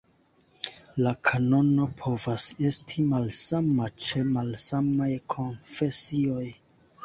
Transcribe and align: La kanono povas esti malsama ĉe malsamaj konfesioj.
La 1.07 1.11
kanono 1.29 1.85
povas 1.99 2.47
esti 2.71 3.05
malsama 3.13 3.93
ĉe 4.07 4.27
malsamaj 4.33 5.13
konfesioj. 5.39 6.45